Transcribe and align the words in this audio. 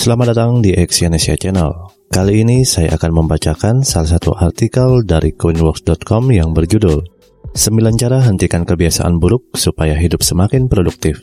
Selamat 0.00 0.32
datang 0.32 0.64
di 0.64 0.72
Exyonesia 0.72 1.36
Channel. 1.36 1.92
Kali 2.08 2.40
ini 2.40 2.64
saya 2.64 2.96
akan 2.96 3.20
membacakan 3.20 3.84
salah 3.84 4.16
satu 4.16 4.32
artikel 4.32 5.04
dari 5.04 5.36
coinworks.com 5.36 6.32
yang 6.32 6.56
berjudul 6.56 7.04
9 7.52 8.00
cara 8.00 8.24
hentikan 8.24 8.64
kebiasaan 8.64 9.20
buruk 9.20 9.52
supaya 9.52 9.92
hidup 9.92 10.24
semakin 10.24 10.72
produktif. 10.72 11.20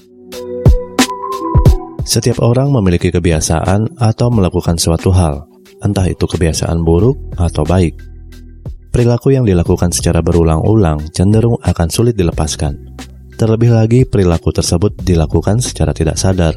Setiap 2.05 2.37
orang 2.45 2.69
memiliki 2.69 3.09
kebiasaan 3.09 3.97
atau 3.97 4.29
melakukan 4.29 4.77
suatu 4.77 5.09
hal, 5.09 5.49
entah 5.81 6.05
itu 6.05 6.29
kebiasaan 6.29 6.77
buruk 6.85 7.17
atau 7.33 7.65
baik. 7.65 7.97
Perilaku 8.93 9.33
yang 9.33 9.49
dilakukan 9.49 9.89
secara 9.89 10.21
berulang-ulang 10.21 11.01
cenderung 11.17 11.57
akan 11.65 11.89
sulit 11.89 12.13
dilepaskan. 12.13 12.93
Terlebih 13.41 13.73
lagi, 13.73 14.05
perilaku 14.05 14.53
tersebut 14.53 15.01
dilakukan 15.01 15.65
secara 15.65 15.97
tidak 15.97 16.21
sadar, 16.21 16.53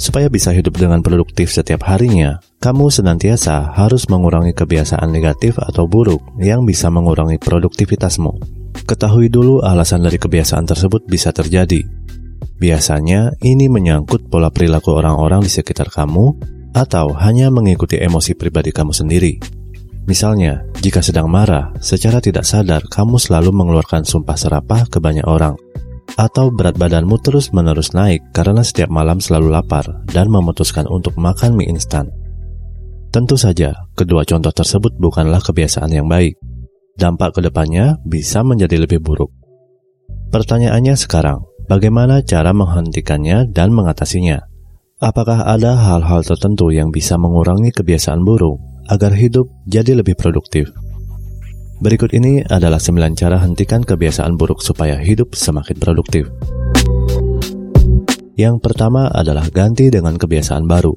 Supaya 0.00 0.32
bisa 0.32 0.48
hidup 0.56 0.80
dengan 0.80 1.04
produktif 1.04 1.52
setiap 1.52 1.84
harinya, 1.84 2.40
kamu 2.56 2.88
senantiasa 2.88 3.76
harus 3.76 4.08
mengurangi 4.08 4.56
kebiasaan 4.56 5.12
negatif 5.12 5.60
atau 5.60 5.84
buruk 5.84 6.24
yang 6.40 6.64
bisa 6.64 6.88
mengurangi 6.88 7.36
produktivitasmu. 7.36 8.32
Ketahui 8.88 9.28
dulu 9.28 9.60
alasan 9.60 10.00
dari 10.00 10.16
kebiasaan 10.16 10.64
tersebut 10.64 11.04
bisa 11.04 11.36
terjadi. 11.36 11.84
Biasanya, 12.56 13.36
ini 13.44 13.68
menyangkut 13.68 14.32
pola 14.32 14.48
perilaku 14.48 14.96
orang-orang 14.96 15.44
di 15.44 15.52
sekitar 15.52 15.92
kamu 15.92 16.32
atau 16.72 17.12
hanya 17.20 17.52
mengikuti 17.52 18.00
emosi 18.00 18.32
pribadi 18.40 18.72
kamu 18.72 18.96
sendiri. 18.96 19.36
Misalnya, 20.08 20.64
jika 20.80 21.04
sedang 21.04 21.28
marah, 21.28 21.76
secara 21.84 22.24
tidak 22.24 22.48
sadar 22.48 22.88
kamu 22.88 23.20
selalu 23.20 23.52
mengeluarkan 23.52 24.08
sumpah 24.08 24.34
serapah 24.34 24.88
ke 24.88 24.96
banyak 24.96 25.28
orang, 25.28 25.60
atau 26.20 26.52
berat 26.52 26.76
badanmu 26.76 27.16
terus-menerus 27.24 27.96
naik 27.96 28.20
karena 28.36 28.60
setiap 28.60 28.92
malam 28.92 29.24
selalu 29.24 29.56
lapar 29.56 29.88
dan 30.12 30.28
memutuskan 30.28 30.84
untuk 30.84 31.16
makan 31.16 31.56
mie 31.56 31.72
instan. 31.72 32.12
Tentu 33.08 33.40
saja, 33.40 33.72
kedua 33.96 34.28
contoh 34.28 34.52
tersebut 34.52 35.00
bukanlah 35.00 35.40
kebiasaan 35.40 35.88
yang 35.88 36.04
baik. 36.04 36.36
Dampak 37.00 37.40
ke 37.40 37.40
depannya 37.40 37.96
bisa 38.04 38.44
menjadi 38.44 38.84
lebih 38.84 39.00
buruk. 39.00 39.32
Pertanyaannya 40.28 40.94
sekarang, 40.94 41.42
bagaimana 41.66 42.20
cara 42.20 42.52
menghentikannya 42.52 43.48
dan 43.50 43.72
mengatasinya? 43.72 44.44
Apakah 45.00 45.48
ada 45.48 45.80
hal-hal 45.80 46.20
tertentu 46.20 46.68
yang 46.68 46.92
bisa 46.92 47.16
mengurangi 47.16 47.72
kebiasaan 47.72 48.20
buruk 48.20 48.60
agar 48.92 49.16
hidup 49.16 49.48
jadi 49.64 49.96
lebih 49.96 50.14
produktif? 50.14 50.68
Berikut 51.80 52.12
ini 52.12 52.44
adalah 52.44 52.76
9 52.76 53.16
cara 53.16 53.40
hentikan 53.40 53.80
kebiasaan 53.80 54.36
buruk 54.36 54.60
supaya 54.60 55.00
hidup 55.00 55.32
semakin 55.32 55.80
produktif. 55.80 56.28
Yang 58.36 58.60
pertama 58.60 59.08
adalah 59.08 59.48
ganti 59.48 59.88
dengan 59.88 60.20
kebiasaan 60.20 60.68
baru. 60.68 60.92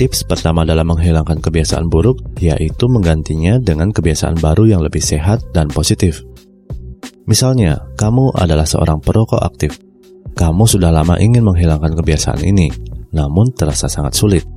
Tips 0.00 0.24
pertama 0.24 0.64
dalam 0.64 0.88
menghilangkan 0.88 1.44
kebiasaan 1.44 1.92
buruk 1.92 2.24
yaitu 2.40 2.88
menggantinya 2.88 3.60
dengan 3.60 3.92
kebiasaan 3.92 4.40
baru 4.40 4.64
yang 4.64 4.80
lebih 4.80 5.04
sehat 5.04 5.44
dan 5.52 5.68
positif. 5.68 6.24
Misalnya, 7.28 7.84
kamu 8.00 8.32
adalah 8.32 8.64
seorang 8.64 9.04
perokok 9.04 9.44
aktif. 9.44 9.76
Kamu 10.32 10.64
sudah 10.64 10.88
lama 10.88 11.20
ingin 11.20 11.44
menghilangkan 11.44 11.92
kebiasaan 11.92 12.40
ini, 12.48 12.72
namun 13.12 13.52
terasa 13.52 13.92
sangat 13.92 14.16
sulit. 14.16 14.48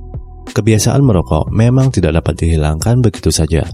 Kebiasaan 0.48 1.04
merokok 1.04 1.52
memang 1.52 1.92
tidak 1.92 2.24
dapat 2.24 2.40
dihilangkan 2.40 3.04
begitu 3.04 3.28
saja, 3.28 3.68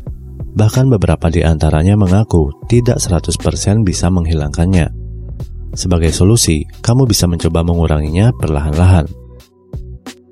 Bahkan 0.55 0.87
beberapa 0.97 1.29
di 1.29 1.45
antaranya 1.45 1.99
mengaku 1.99 2.53
tidak 2.71 3.01
100% 3.03 3.85
bisa 3.85 4.09
menghilangkannya. 4.09 4.89
Sebagai 5.77 6.11
solusi, 6.11 6.65
kamu 6.81 7.05
bisa 7.05 7.29
mencoba 7.29 7.61
menguranginya 7.61 8.33
perlahan-lahan. 8.35 9.07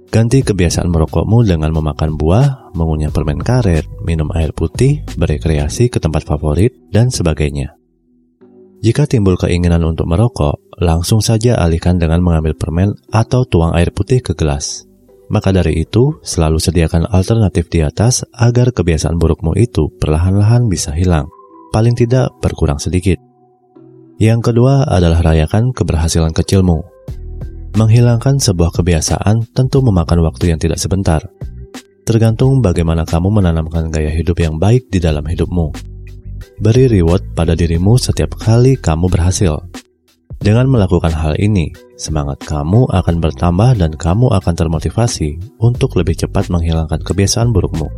Ganti 0.08 0.40
kebiasaan 0.40 0.88
merokokmu 0.88 1.44
dengan 1.44 1.76
memakan 1.76 2.16
buah, 2.16 2.72
mengunyah 2.72 3.12
permen 3.12 3.36
karet, 3.36 3.84
minum 4.00 4.32
air 4.32 4.56
putih, 4.56 5.04
berekreasi 5.20 5.92
ke 5.92 6.00
tempat 6.00 6.24
favorit, 6.24 6.72
dan 6.88 7.12
sebagainya. 7.12 7.76
Jika 8.80 9.04
timbul 9.04 9.36
keinginan 9.36 9.84
untuk 9.84 10.08
merokok, 10.08 10.56
langsung 10.80 11.20
saja 11.20 11.60
alihkan 11.60 12.00
dengan 12.00 12.24
mengambil 12.24 12.56
permen 12.56 12.96
atau 13.12 13.44
tuang 13.44 13.76
air 13.76 13.92
putih 13.92 14.24
ke 14.24 14.32
gelas. 14.32 14.85
Maka 15.26 15.50
dari 15.50 15.82
itu, 15.82 16.22
selalu 16.22 16.62
sediakan 16.62 17.10
alternatif 17.10 17.66
di 17.66 17.82
atas 17.82 18.22
agar 18.30 18.70
kebiasaan 18.70 19.18
burukmu 19.18 19.58
itu 19.58 19.90
perlahan-lahan 19.98 20.70
bisa 20.70 20.94
hilang, 20.94 21.26
paling 21.74 21.98
tidak 21.98 22.30
berkurang 22.38 22.78
sedikit. 22.78 23.18
Yang 24.22 24.52
kedua 24.52 24.86
adalah 24.86 25.20
rayakan 25.20 25.74
keberhasilan 25.74 26.30
kecilmu. 26.30 26.80
Menghilangkan 27.76 28.40
sebuah 28.40 28.72
kebiasaan 28.72 29.52
tentu 29.52 29.84
memakan 29.84 30.24
waktu 30.24 30.54
yang 30.54 30.60
tidak 30.62 30.80
sebentar. 30.80 31.20
Tergantung 32.06 32.62
bagaimana 32.62 33.02
kamu 33.02 33.42
menanamkan 33.42 33.90
gaya 33.90 34.14
hidup 34.14 34.38
yang 34.40 34.56
baik 34.56 34.88
di 34.88 35.02
dalam 35.02 35.26
hidupmu. 35.26 35.74
Beri 36.62 36.88
reward 36.88 37.36
pada 37.36 37.52
dirimu 37.52 38.00
setiap 38.00 38.38
kali 38.38 38.80
kamu 38.80 39.12
berhasil, 39.12 39.60
dengan 40.36 40.68
melakukan 40.68 41.10
hal 41.10 41.34
ini, 41.42 41.74
semangat 41.98 42.38
kamu 42.44 42.86
akan 42.92 43.18
bertambah 43.18 43.82
dan 43.82 43.90
kamu 43.96 44.30
akan 44.30 44.54
termotivasi 44.54 45.58
untuk 45.58 45.96
lebih 45.98 46.14
cepat 46.14 46.52
menghilangkan 46.52 47.02
kebiasaan 47.02 47.50
burukmu. 47.50 47.88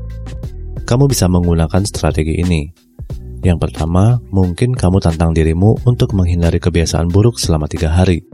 Kamu 0.89 1.05
bisa 1.11 1.29
menggunakan 1.29 1.85
strategi 1.85 2.41
ini. 2.41 2.73
Yang 3.45 3.69
pertama, 3.69 4.19
mungkin 4.33 4.73
kamu 4.73 4.99
tantang 5.03 5.37
dirimu 5.37 5.85
untuk 5.85 6.17
menghindari 6.17 6.57
kebiasaan 6.57 7.13
buruk 7.13 7.37
selama 7.37 7.69
tiga 7.69 7.93
hari. 7.93 8.25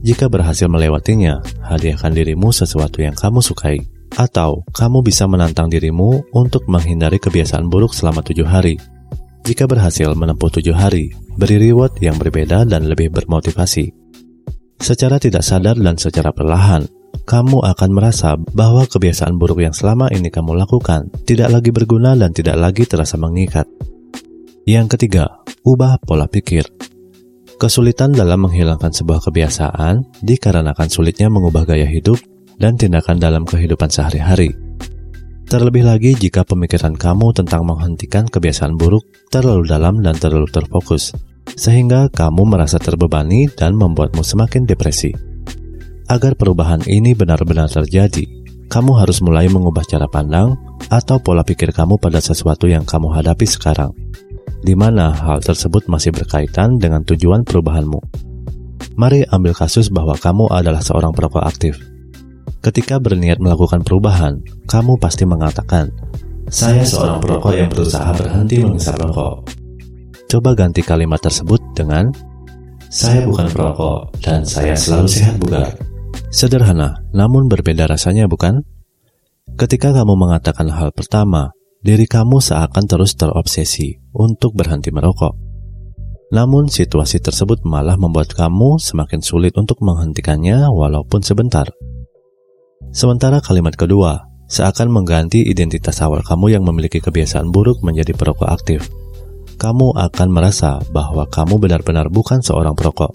Jika 0.00 0.32
berhasil 0.32 0.64
melewatinya, 0.64 1.44
hadiahkan 1.60 2.14
dirimu 2.14 2.54
sesuatu 2.54 3.04
yang 3.04 3.12
kamu 3.12 3.42
sukai. 3.44 3.82
Atau, 4.14 4.62
kamu 4.72 5.02
bisa 5.02 5.26
menantang 5.26 5.68
dirimu 5.68 6.24
untuk 6.32 6.70
menghindari 6.70 7.18
kebiasaan 7.18 7.68
buruk 7.68 7.92
selama 7.92 8.24
tujuh 8.24 8.46
hari. 8.46 8.80
Jika 9.44 9.66
berhasil 9.66 10.08
menempuh 10.14 10.54
tujuh 10.54 10.72
hari, 10.72 11.12
beri 11.40 11.72
reward 11.72 11.96
yang 12.04 12.20
berbeda 12.20 12.68
dan 12.68 12.84
lebih 12.84 13.08
bermotivasi. 13.08 13.88
Secara 14.76 15.16
tidak 15.16 15.40
sadar 15.40 15.80
dan 15.80 15.96
secara 15.96 16.36
perlahan, 16.36 16.84
kamu 17.24 17.64
akan 17.64 17.90
merasa 17.96 18.36
bahwa 18.36 18.84
kebiasaan 18.84 19.40
buruk 19.40 19.64
yang 19.64 19.72
selama 19.72 20.12
ini 20.12 20.28
kamu 20.28 20.52
lakukan 20.52 21.08
tidak 21.24 21.48
lagi 21.48 21.72
berguna 21.72 22.12
dan 22.12 22.36
tidak 22.36 22.60
lagi 22.60 22.84
terasa 22.84 23.16
mengikat. 23.16 23.64
Yang 24.68 24.96
ketiga, 24.96 25.40
ubah 25.64 25.96
pola 26.04 26.28
pikir. 26.28 26.68
Kesulitan 27.56 28.12
dalam 28.12 28.44
menghilangkan 28.44 28.92
sebuah 28.92 29.24
kebiasaan 29.24 30.20
dikarenakan 30.20 30.88
sulitnya 30.88 31.28
mengubah 31.32 31.68
gaya 31.68 31.88
hidup 31.88 32.20
dan 32.60 32.76
tindakan 32.76 33.16
dalam 33.16 33.44
kehidupan 33.48 33.88
sehari-hari. 33.88 34.52
Terlebih 35.50 35.82
lagi 35.82 36.14
jika 36.14 36.46
pemikiran 36.46 36.94
kamu 36.94 37.34
tentang 37.34 37.66
menghentikan 37.66 38.22
kebiasaan 38.30 38.78
buruk 38.78 39.02
terlalu 39.34 39.66
dalam 39.66 39.98
dan 39.98 40.14
terlalu 40.14 40.46
terfokus, 40.46 41.10
sehingga 41.46 42.08
kamu 42.10 42.46
merasa 42.46 42.80
terbebani 42.80 43.50
dan 43.52 43.76
membuatmu 43.76 44.24
semakin 44.24 44.64
depresi. 44.64 45.12
Agar 46.10 46.34
perubahan 46.34 46.82
ini 46.90 47.14
benar-benar 47.14 47.70
terjadi, 47.70 48.26
kamu 48.66 48.98
harus 48.98 49.22
mulai 49.22 49.46
mengubah 49.46 49.86
cara 49.86 50.10
pandang 50.10 50.58
atau 50.90 51.22
pola 51.22 51.46
pikir 51.46 51.70
kamu 51.70 52.00
pada 52.02 52.18
sesuatu 52.18 52.66
yang 52.66 52.82
kamu 52.82 53.14
hadapi 53.14 53.46
sekarang, 53.46 53.94
di 54.62 54.74
mana 54.74 55.14
hal 55.14 55.38
tersebut 55.38 55.86
masih 55.86 56.10
berkaitan 56.10 56.80
dengan 56.80 57.06
tujuan 57.06 57.46
perubahanmu. 57.46 58.00
Mari 58.98 59.22
ambil 59.30 59.54
kasus 59.54 59.86
bahwa 59.88 60.18
kamu 60.18 60.50
adalah 60.50 60.82
seorang 60.82 61.14
perokok 61.14 61.46
aktif 61.46 61.78
Ketika 62.60 63.00
berniat 63.00 63.40
melakukan 63.40 63.80
perubahan, 63.80 64.44
kamu 64.68 65.00
pasti 65.00 65.24
mengatakan, 65.24 65.88
"Saya 66.52 66.84
seorang 66.84 67.16
perokok 67.16 67.56
yang 67.56 67.72
berusaha 67.72 68.12
berhenti 68.12 68.60
menghisap 68.60 69.00
rokok." 69.00 69.59
Coba 70.30 70.54
ganti 70.54 70.86
kalimat 70.86 71.18
tersebut 71.18 71.58
dengan, 71.74 72.14
"Saya 72.86 73.26
bukan 73.26 73.50
perokok 73.50 74.14
dan 74.22 74.46
saya 74.46 74.78
selalu 74.78 75.10
sehat 75.10 75.42
bugar." 75.42 75.74
Sederhana, 76.30 77.02
namun 77.10 77.50
berbeda 77.50 77.90
rasanya, 77.90 78.30
bukan? 78.30 78.62
Ketika 79.58 79.90
kamu 79.90 80.14
mengatakan 80.14 80.70
hal 80.70 80.94
pertama, 80.94 81.50
diri 81.82 82.06
kamu 82.06 82.38
seakan 82.38 82.86
terus 82.86 83.18
terobsesi 83.18 83.98
untuk 84.14 84.54
berhenti 84.54 84.94
merokok. 84.94 85.34
Namun, 86.30 86.70
situasi 86.70 87.18
tersebut 87.18 87.66
malah 87.66 87.98
membuat 87.98 88.30
kamu 88.30 88.78
semakin 88.78 89.26
sulit 89.26 89.58
untuk 89.58 89.82
menghentikannya, 89.82 90.70
walaupun 90.70 91.26
sebentar. 91.26 91.66
Sementara 92.94 93.42
kalimat 93.42 93.74
kedua 93.74 94.30
seakan 94.46 94.94
mengganti 94.94 95.42
identitas 95.42 95.98
awal 96.06 96.22
kamu 96.22 96.54
yang 96.54 96.62
memiliki 96.62 97.02
kebiasaan 97.02 97.50
buruk 97.50 97.82
menjadi 97.82 98.14
perokok 98.14 98.46
aktif. 98.46 98.86
Kamu 99.60 99.92
akan 99.92 100.28
merasa 100.32 100.80
bahwa 100.88 101.28
kamu 101.28 101.60
benar-benar 101.60 102.08
bukan 102.08 102.40
seorang 102.40 102.72
perokok. 102.72 103.12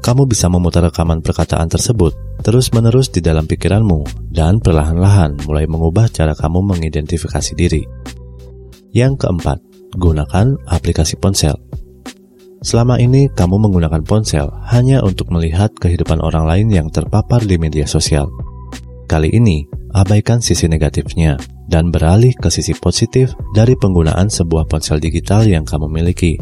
Kamu 0.00 0.24
bisa 0.24 0.48
memutar 0.48 0.88
rekaman 0.88 1.20
perkataan 1.20 1.68
tersebut 1.68 2.40
terus-menerus 2.40 3.12
di 3.12 3.20
dalam 3.20 3.44
pikiranmu 3.44 4.32
dan 4.32 4.58
perlahan-lahan 4.58 5.44
mulai 5.44 5.68
mengubah 5.68 6.08
cara 6.08 6.32
kamu 6.32 6.72
mengidentifikasi 6.72 7.52
diri. 7.52 7.84
Yang 8.96 9.28
keempat, 9.28 9.60
gunakan 9.92 10.56
aplikasi 10.64 11.20
ponsel. 11.20 11.54
Selama 12.64 12.96
ini 12.96 13.28
kamu 13.28 13.68
menggunakan 13.68 14.02
ponsel 14.08 14.48
hanya 14.72 15.04
untuk 15.04 15.28
melihat 15.28 15.70
kehidupan 15.76 16.18
orang 16.24 16.48
lain 16.48 16.72
yang 16.72 16.88
terpapar 16.88 17.44
di 17.44 17.60
media 17.60 17.84
sosial 17.84 18.32
Kali 19.12 19.28
ini, 19.28 19.68
abaikan 19.92 20.40
sisi 20.40 20.72
negatifnya 20.72 21.36
dan 21.72 21.88
beralih 21.88 22.36
ke 22.36 22.52
sisi 22.52 22.76
positif 22.76 23.32
dari 23.56 23.72
penggunaan 23.72 24.28
sebuah 24.28 24.68
ponsel 24.68 25.00
digital 25.00 25.48
yang 25.48 25.64
kamu 25.64 25.88
miliki. 25.88 26.36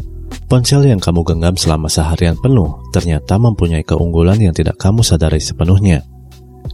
Ponsel 0.51 0.91
yang 0.91 0.99
kamu 0.99 1.23
genggam 1.23 1.55
selama 1.55 1.87
seharian 1.87 2.35
penuh 2.35 2.83
ternyata 2.91 3.39
mempunyai 3.39 3.87
keunggulan 3.87 4.35
yang 4.43 4.51
tidak 4.51 4.75
kamu 4.75 4.99
sadari 4.99 5.39
sepenuhnya. 5.39 6.03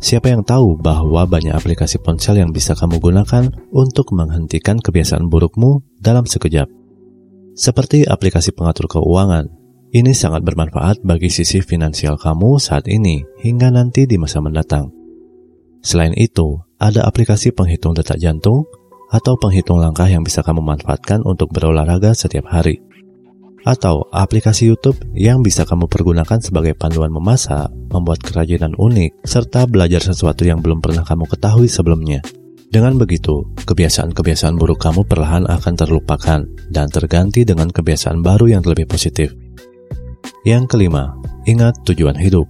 Siapa 0.01 0.33
yang 0.33 0.41
tahu 0.41 0.77
bahwa 0.77 1.29
banyak 1.29 1.53
aplikasi 1.53 2.01
ponsel 2.01 2.41
yang 2.41 2.49
bisa 2.49 2.73
kamu 2.73 2.97
gunakan 2.97 3.53
untuk 3.69 4.13
menghentikan 4.17 4.81
kebiasaan 4.81 5.29
burukmu 5.29 5.85
dalam 6.01 6.25
sekejap. 6.25 6.69
Seperti 7.57 8.05
aplikasi 8.05 8.53
pengatur 8.53 8.85
keuangan, 8.85 9.49
ini 9.89 10.13
sangat 10.13 10.45
bermanfaat 10.45 11.01
bagi 11.01 11.33
sisi 11.33 11.65
finansial 11.65 12.21
kamu 12.21 12.61
saat 12.61 12.85
ini 12.85 13.25
hingga 13.41 13.73
nanti 13.73 14.05
di 14.05 14.21
masa 14.21 14.37
mendatang. 14.37 14.93
Selain 15.81 16.13
itu, 16.13 16.61
ada 16.77 17.05
aplikasi 17.05 17.53
penghitung 17.53 17.97
detak 17.97 18.21
jantung 18.21 18.65
atau 19.09 19.33
penghitung 19.39 19.81
langkah 19.81 20.05
yang 20.05 20.21
bisa 20.21 20.45
kamu 20.45 20.61
manfaatkan 20.61 21.23
untuk 21.25 21.49
berolahraga 21.49 22.13
setiap 22.13 22.49
hari 22.51 22.81
atau 23.67 24.07
aplikasi 24.15 24.71
YouTube 24.71 24.95
yang 25.11 25.43
bisa 25.43 25.67
kamu 25.67 25.91
pergunakan 25.91 26.39
sebagai 26.39 26.71
panduan 26.71 27.11
memasak, 27.11 27.67
membuat 27.91 28.23
kerajinan 28.23 28.71
unik, 28.79 29.27
serta 29.27 29.67
belajar 29.67 29.99
sesuatu 29.99 30.47
yang 30.47 30.63
belum 30.63 30.79
pernah 30.79 31.03
kamu 31.03 31.27
ketahui 31.27 31.67
sebelumnya. 31.67 32.23
Dengan 32.71 32.95
begitu, 32.95 33.43
kebiasaan-kebiasaan 33.67 34.55
buruk 34.55 34.79
kamu 34.79 35.03
perlahan 35.03 35.47
akan 35.51 35.73
terlupakan 35.75 36.47
dan 36.71 36.87
terganti 36.87 37.43
dengan 37.43 37.67
kebiasaan 37.67 38.23
baru 38.23 38.55
yang 38.55 38.63
lebih 38.63 38.87
positif. 38.87 39.35
Yang 40.47 40.75
kelima, 40.75 41.15
ingat 41.43 41.83
tujuan 41.83 42.15
hidup. 42.15 42.47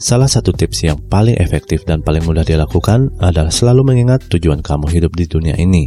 Salah 0.00 0.32
satu 0.32 0.56
tips 0.56 0.88
yang 0.88 0.96
paling 1.12 1.36
efektif 1.36 1.84
dan 1.84 2.00
paling 2.00 2.24
mudah 2.24 2.40
dilakukan 2.40 3.12
adalah 3.20 3.52
selalu 3.52 3.92
mengingat 3.92 4.32
tujuan 4.32 4.64
kamu 4.64 4.88
hidup 4.88 5.12
di 5.12 5.28
dunia 5.28 5.52
ini. 5.60 5.84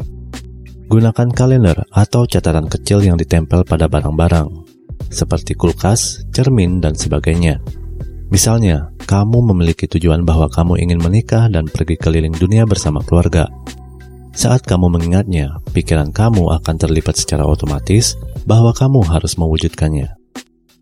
Gunakan 0.86 1.33
kalender 1.33 1.74
atau 1.89 2.30
catatan 2.30 2.69
kecil 2.69 3.01
yang 3.01 3.18
ditempel 3.18 3.65
pada 3.65 3.89
barang-barang, 3.89 4.54
seperti 5.10 5.57
kulkas, 5.57 6.30
cermin, 6.30 6.77
dan 6.77 6.94
sebagainya. 6.94 7.57
Misalnya, 8.30 8.94
kamu 9.10 9.50
memiliki 9.50 9.89
tujuan 9.89 10.21
bahwa 10.21 10.45
kamu 10.45 10.77
ingin 10.86 11.01
menikah 11.01 11.50
dan 11.50 11.65
pergi 11.65 11.98
keliling 11.98 12.38
dunia 12.38 12.69
bersama 12.69 13.01
keluarga. 13.01 13.50
Saat 14.38 14.69
kamu 14.69 14.94
mengingatnya, 14.94 15.57
pikiran 15.74 16.13
kamu 16.13 16.54
akan 16.62 16.75
terlibat 16.77 17.18
secara 17.18 17.50
otomatis 17.50 18.13
bahwa 18.45 18.77
kamu 18.77 19.01
harus 19.10 19.42
mewujudkannya. 19.42 20.21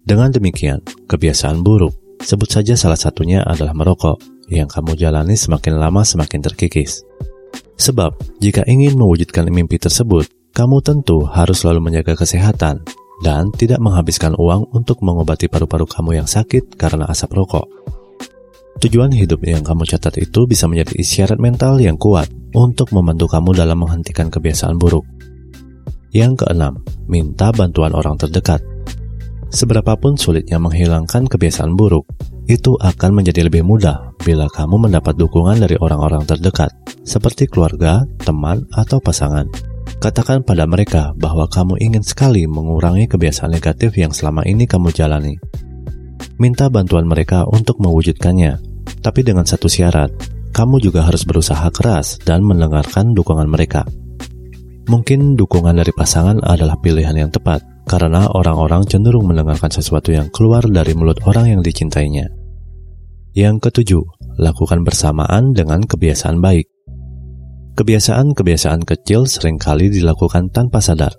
Dengan 0.04 0.36
demikian, 0.36 0.84
kebiasaan 1.08 1.64
buruk, 1.64 1.96
sebut 2.24 2.50
saja 2.50 2.74
salah 2.78 2.98
satunya 2.98 3.44
adalah 3.44 3.76
merokok, 3.76 4.22
yang 4.52 4.68
kamu 4.68 4.96
jalani 5.00 5.36
semakin 5.36 5.80
lama 5.80 6.04
semakin 6.04 6.40
terkikis. 6.44 7.04
Sebab, 7.82 8.14
jika 8.38 8.62
ingin 8.70 8.94
mewujudkan 8.94 9.50
mimpi 9.50 9.82
tersebut, 9.82 10.30
kamu 10.52 10.84
tentu 10.84 11.26
harus 11.26 11.64
selalu 11.64 11.90
menjaga 11.90 12.14
kesehatan 12.14 12.84
dan 13.24 13.50
tidak 13.56 13.80
menghabiskan 13.80 14.36
uang 14.36 14.70
untuk 14.76 15.00
mengobati 15.02 15.48
paru-paru 15.48 15.88
kamu 15.88 16.22
yang 16.22 16.28
sakit 16.28 16.76
karena 16.76 17.08
asap 17.08 17.38
rokok. 17.38 17.66
Tujuan 18.82 19.14
hidup 19.14 19.46
yang 19.46 19.62
kamu 19.62 19.86
catat 19.86 20.18
itu 20.18 20.50
bisa 20.50 20.66
menjadi 20.66 20.98
isyarat 20.98 21.38
mental 21.38 21.78
yang 21.78 22.02
kuat 22.02 22.26
untuk 22.58 22.90
membantu 22.90 23.30
kamu 23.30 23.54
dalam 23.54 23.78
menghentikan 23.78 24.34
kebiasaan 24.34 24.82
buruk. 24.82 25.06
Yang 26.12 26.44
keenam, 26.44 26.82
minta 27.06 27.54
bantuan 27.54 27.94
orang 27.94 28.18
terdekat. 28.18 28.60
Seberapapun 29.52 30.16
sulitnya 30.16 30.56
menghilangkan 30.64 31.28
kebiasaan 31.28 31.76
buruk, 31.76 32.08
itu 32.48 32.80
akan 32.80 33.12
menjadi 33.20 33.52
lebih 33.52 33.68
mudah 33.68 34.16
bila 34.24 34.48
kamu 34.48 34.88
mendapat 34.88 35.20
dukungan 35.20 35.60
dari 35.60 35.76
orang-orang 35.76 36.24
terdekat, 36.24 36.72
seperti 37.04 37.52
keluarga, 37.52 38.08
teman, 38.24 38.64
atau 38.72 39.04
pasangan. 39.04 39.52
Katakan 40.00 40.48
pada 40.48 40.64
mereka 40.64 41.12
bahwa 41.20 41.52
kamu 41.52 41.84
ingin 41.84 42.00
sekali 42.00 42.48
mengurangi 42.48 43.12
kebiasaan 43.12 43.52
negatif 43.52 43.92
yang 44.00 44.16
selama 44.16 44.48
ini 44.48 44.64
kamu 44.64 44.88
jalani. 44.96 45.36
Minta 46.40 46.72
bantuan 46.72 47.04
mereka 47.04 47.44
untuk 47.44 47.78
mewujudkannya, 47.84 48.58
tapi 49.04 49.22
dengan 49.22 49.44
satu 49.44 49.68
syarat, 49.68 50.10
kamu 50.56 50.80
juga 50.80 51.04
harus 51.04 51.28
berusaha 51.28 51.68
keras 51.76 52.24
dan 52.24 52.40
mendengarkan 52.48 53.12
dukungan 53.12 53.52
mereka. 53.52 53.84
Mungkin 54.88 55.36
dukungan 55.36 55.76
dari 55.76 55.92
pasangan 55.92 56.40
adalah 56.40 56.80
pilihan 56.80 57.14
yang 57.14 57.30
tepat, 57.30 57.62
karena 57.86 58.30
orang-orang 58.32 58.86
cenderung 58.86 59.26
mendengarkan 59.30 59.74
sesuatu 59.74 60.14
yang 60.14 60.30
keluar 60.30 60.66
dari 60.66 60.94
mulut 60.94 61.22
orang 61.26 61.58
yang 61.58 61.62
dicintainya. 61.62 62.30
Yang 63.32 63.72
ketujuh, 63.72 64.04
lakukan 64.38 64.84
bersamaan 64.84 65.56
dengan 65.56 65.84
kebiasaan 65.84 66.44
baik. 66.44 66.68
Kebiasaan-kebiasaan 67.80 68.84
kecil 68.84 69.26
sering 69.26 69.56
kali 69.56 69.88
dilakukan 69.88 70.52
tanpa 70.52 70.84
sadar, 70.84 71.16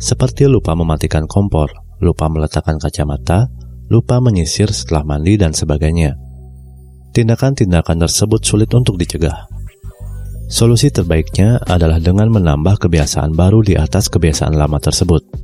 seperti 0.00 0.50
lupa 0.50 0.74
mematikan 0.74 1.28
kompor, 1.28 1.70
lupa 2.02 2.26
meletakkan 2.26 2.80
kacamata, 2.80 3.46
lupa 3.92 4.18
menyisir 4.18 4.72
setelah 4.72 5.04
mandi, 5.04 5.38
dan 5.38 5.54
sebagainya. 5.54 6.18
Tindakan-tindakan 7.14 8.02
tersebut 8.08 8.42
sulit 8.42 8.70
untuk 8.74 8.98
dicegah. 8.98 9.46
Solusi 10.50 10.90
terbaiknya 10.90 11.62
adalah 11.64 12.02
dengan 12.02 12.28
menambah 12.28 12.84
kebiasaan 12.84 13.32
baru 13.32 13.64
di 13.64 13.78
atas 13.78 14.10
kebiasaan 14.10 14.52
lama 14.52 14.76
tersebut. 14.82 15.43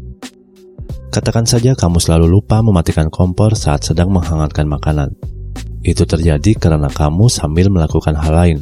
Katakan 1.10 1.42
saja 1.42 1.74
kamu 1.74 1.98
selalu 1.98 2.30
lupa 2.30 2.62
mematikan 2.62 3.10
kompor 3.10 3.58
saat 3.58 3.82
sedang 3.82 4.14
menghangatkan 4.14 4.70
makanan 4.70 5.10
itu 5.80 6.04
terjadi 6.04 6.56
karena 6.60 6.92
kamu 6.92 7.32
sambil 7.32 7.72
melakukan 7.72 8.12
hal 8.16 8.32
lain. 8.32 8.58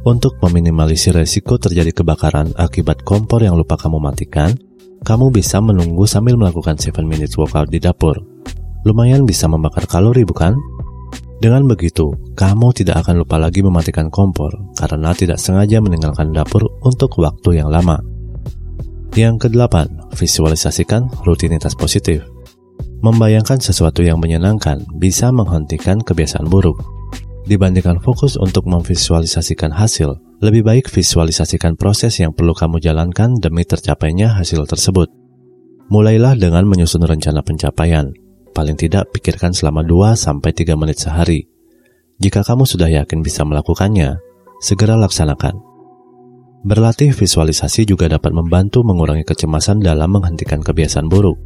Untuk 0.00 0.40
meminimalisir 0.40 1.12
resiko 1.12 1.60
terjadi 1.60 1.92
kebakaran 1.92 2.56
akibat 2.56 3.04
kompor 3.04 3.44
yang 3.44 3.58
lupa 3.58 3.76
kamu 3.76 4.00
matikan, 4.00 4.56
kamu 5.04 5.28
bisa 5.28 5.60
menunggu 5.60 6.08
sambil 6.08 6.40
melakukan 6.40 6.80
7 6.80 7.04
minutes 7.04 7.36
workout 7.36 7.68
di 7.68 7.76
dapur. 7.82 8.16
Lumayan 8.88 9.28
bisa 9.28 9.44
membakar 9.44 9.84
kalori 9.84 10.24
bukan? 10.24 10.56
Dengan 11.40 11.68
begitu, 11.68 12.16
kamu 12.32 12.72
tidak 12.72 13.04
akan 13.04 13.24
lupa 13.24 13.36
lagi 13.36 13.60
mematikan 13.60 14.08
kompor 14.08 14.52
karena 14.76 15.12
tidak 15.12 15.36
sengaja 15.36 15.84
meninggalkan 15.84 16.32
dapur 16.32 16.64
untuk 16.80 17.12
waktu 17.20 17.60
yang 17.60 17.68
lama. 17.68 18.00
Yang 19.10 19.50
kedelapan, 19.50 19.90
visualisasikan 20.14 21.10
rutinitas 21.26 21.74
positif. 21.74 22.22
Membayangkan 23.02 23.58
sesuatu 23.58 24.06
yang 24.06 24.22
menyenangkan 24.22 24.86
bisa 25.02 25.34
menghentikan 25.34 25.98
kebiasaan 25.98 26.46
buruk. 26.46 26.78
Dibandingkan 27.48 27.98
fokus 27.98 28.38
untuk 28.38 28.70
memvisualisasikan 28.70 29.74
hasil, 29.74 30.14
lebih 30.38 30.62
baik 30.62 30.86
visualisasikan 30.86 31.74
proses 31.74 32.22
yang 32.22 32.30
perlu 32.30 32.54
kamu 32.54 32.78
jalankan 32.78 33.34
demi 33.42 33.66
tercapainya 33.66 34.30
hasil 34.30 34.62
tersebut. 34.70 35.10
Mulailah 35.90 36.38
dengan 36.38 36.70
menyusun 36.70 37.02
rencana 37.02 37.42
pencapaian. 37.42 38.14
Paling 38.54 38.78
tidak 38.78 39.10
pikirkan 39.10 39.50
selama 39.50 39.82
2-3 39.82 40.78
menit 40.78 41.02
sehari. 41.02 41.50
Jika 42.22 42.46
kamu 42.46 42.62
sudah 42.62 42.86
yakin 42.86 43.26
bisa 43.26 43.42
melakukannya, 43.42 44.22
segera 44.62 44.94
laksanakan. 44.94 45.69
Berlatih 46.60 47.16
visualisasi 47.16 47.88
juga 47.88 48.04
dapat 48.04 48.36
membantu 48.36 48.84
mengurangi 48.84 49.24
kecemasan 49.24 49.80
dalam 49.80 50.12
menghentikan 50.12 50.60
kebiasaan 50.60 51.08
buruk. 51.08 51.40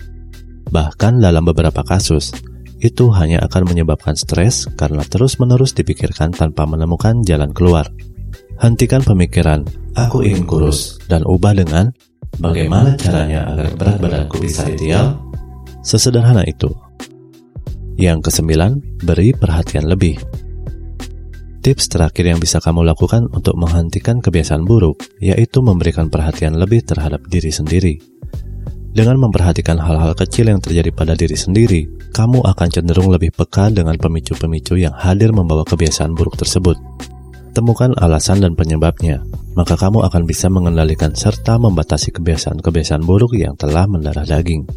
Bahkan 0.74 1.22
dalam 1.22 1.46
beberapa 1.46 1.86
kasus, 1.86 2.34
itu 2.82 3.14
hanya 3.14 3.38
akan 3.46 3.70
menyebabkan 3.70 4.18
stres 4.18 4.66
karena 4.74 5.06
terus-menerus 5.06 5.70
dipikirkan 5.70 6.34
tanpa 6.34 6.66
menemukan 6.66 7.22
jalan 7.22 7.54
keluar. 7.54 7.86
Hentikan 8.58 9.06
pemikiran, 9.06 9.62
aku 9.94 10.26
ingin 10.26 10.50
kurus, 10.50 10.98
dan 11.06 11.22
ubah 11.22 11.54
dengan 11.54 11.94
bagaimana 12.42 12.98
caranya 12.98 13.54
agar 13.54 13.70
berat 13.78 13.96
badanku 14.02 14.42
bisa 14.42 14.66
ideal. 14.66 15.14
Sesederhana 15.86 16.42
itu. 16.42 16.74
Yang 17.94 18.30
kesembilan, 18.30 18.82
beri 19.06 19.30
perhatian 19.30 19.86
lebih. 19.86 20.18
Tips 21.64 21.88
terakhir 21.88 22.28
yang 22.28 22.36
bisa 22.36 22.60
kamu 22.60 22.84
lakukan 22.84 23.24
untuk 23.32 23.56
menghentikan 23.56 24.20
kebiasaan 24.20 24.68
buruk, 24.68 25.00
yaitu 25.16 25.64
memberikan 25.64 26.12
perhatian 26.12 26.60
lebih 26.60 26.84
terhadap 26.84 27.24
diri 27.24 27.48
sendiri. 27.48 27.96
Dengan 28.92 29.16
memperhatikan 29.16 29.80
hal-hal 29.80 30.12
kecil 30.12 30.52
yang 30.52 30.60
terjadi 30.60 30.92
pada 30.92 31.16
diri 31.16 31.32
sendiri, 31.32 31.88
kamu 32.12 32.44
akan 32.44 32.68
cenderung 32.68 33.08
lebih 33.08 33.32
peka 33.32 33.72
dengan 33.72 33.96
pemicu-pemicu 33.96 34.76
yang 34.76 34.92
hadir 34.92 35.32
membawa 35.32 35.64
kebiasaan 35.64 36.12
buruk 36.12 36.36
tersebut. 36.36 36.76
Temukan 37.56 37.96
alasan 37.96 38.44
dan 38.44 38.52
penyebabnya, 38.52 39.24
maka 39.56 39.80
kamu 39.80 40.04
akan 40.04 40.28
bisa 40.28 40.52
mengendalikan 40.52 41.16
serta 41.16 41.56
membatasi 41.56 42.12
kebiasaan-kebiasaan 42.12 43.08
buruk 43.08 43.40
yang 43.40 43.56
telah 43.56 43.88
mendarah 43.88 44.28
daging. 44.28 44.68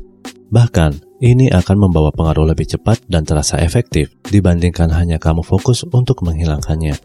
Bahkan, 0.56 1.03
ini 1.21 1.50
akan 1.50 1.89
membawa 1.89 2.13
pengaruh 2.13 2.45
lebih 2.45 2.69
cepat 2.69 3.01
dan 3.09 3.25
terasa 3.25 3.57
efektif 3.62 4.13
dibandingkan 4.27 4.93
hanya 4.93 5.17
kamu 5.17 5.41
fokus 5.41 5.81
untuk 5.89 6.21
menghilangkannya. 6.21 6.97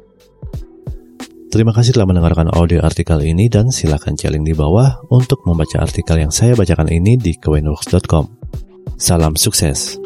Terima 1.53 1.77
kasih 1.77 1.93
telah 1.93 2.09
mendengarkan 2.09 2.49
audio 2.49 2.81
artikel 2.81 3.21
ini 3.21 3.53
dan 3.53 3.69
silakan 3.69 4.17
link 4.17 4.45
di 4.49 4.55
bawah 4.57 5.05
untuk 5.13 5.45
membaca 5.45 5.85
artikel 5.85 6.17
yang 6.17 6.33
saya 6.33 6.57
bacakan 6.57 6.89
ini 6.89 7.21
di 7.21 7.37
kewenworks.com. 7.37 8.25
Salam 8.97 9.37
sukses. 9.37 10.01